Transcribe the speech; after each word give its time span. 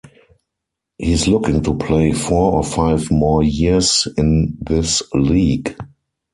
He's 0.97 1.27
looking 1.27 1.61
to 1.61 1.75
play 1.75 2.11
four 2.11 2.53
or 2.53 2.63
five 2.63 3.11
more 3.11 3.43
years 3.43 4.07
in 4.17 4.57
this 4.59 5.03
league. 5.13 5.77